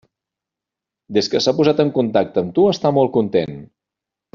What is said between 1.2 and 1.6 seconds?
que s'ha